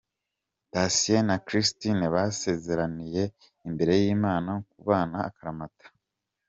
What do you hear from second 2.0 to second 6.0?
basezeraniye imbere y'Imana kubana akaramata.